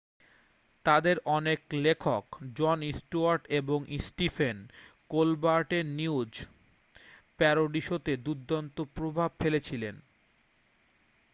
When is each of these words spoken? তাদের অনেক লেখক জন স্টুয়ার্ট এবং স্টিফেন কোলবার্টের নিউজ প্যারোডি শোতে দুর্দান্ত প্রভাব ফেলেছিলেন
তাদের 0.85 1.15
অনেক 1.29 1.59
লেখক 1.79 2.23
জন 2.55 2.77
স্টুয়ার্ট 2.97 3.43
এবং 3.59 3.79
স্টিফেন 3.99 4.57
কোলবার্টের 5.09 5.85
নিউজ 5.95 6.31
প্যারোডি 7.39 7.81
শোতে 7.81 8.13
দুর্দান্ত 8.25 8.77
প্রভাব 8.95 9.29
ফেলেছিলেন 9.39 9.95